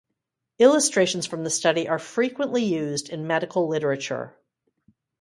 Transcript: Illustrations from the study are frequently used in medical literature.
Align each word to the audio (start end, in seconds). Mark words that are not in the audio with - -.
Illustrations 0.57 1.27
from 1.27 1.43
the 1.43 1.49
study 1.51 1.87
are 1.87 1.99
frequently 1.99 2.63
used 2.63 3.09
in 3.09 3.27
medical 3.27 3.67
literature. 3.67 4.35